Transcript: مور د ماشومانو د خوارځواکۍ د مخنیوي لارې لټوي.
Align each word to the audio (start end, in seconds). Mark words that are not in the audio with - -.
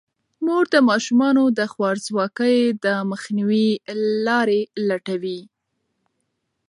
مور 0.45 0.65
د 0.73 0.75
ماشومانو 0.89 1.43
د 1.59 1.59
خوارځواکۍ 1.73 2.57
د 2.83 2.87
مخنیوي 3.11 3.69
لارې 4.25 4.59
لټوي. 4.87 5.39